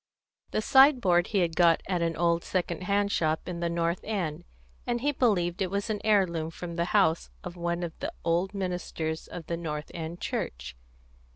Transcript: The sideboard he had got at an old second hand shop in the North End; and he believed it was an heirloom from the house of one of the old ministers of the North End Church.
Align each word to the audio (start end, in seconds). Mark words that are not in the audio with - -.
The 0.49 0.63
sideboard 0.63 1.27
he 1.27 1.41
had 1.41 1.55
got 1.55 1.83
at 1.87 2.01
an 2.01 2.17
old 2.17 2.43
second 2.43 2.85
hand 2.85 3.11
shop 3.11 3.47
in 3.47 3.59
the 3.59 3.69
North 3.69 3.99
End; 4.03 4.45
and 4.87 5.01
he 5.01 5.11
believed 5.11 5.61
it 5.61 5.69
was 5.69 5.91
an 5.91 6.01
heirloom 6.03 6.49
from 6.49 6.75
the 6.75 6.85
house 6.85 7.29
of 7.43 7.55
one 7.55 7.83
of 7.83 7.93
the 7.99 8.11
old 8.25 8.55
ministers 8.55 9.27
of 9.27 9.45
the 9.45 9.57
North 9.57 9.91
End 9.93 10.19
Church. 10.19 10.75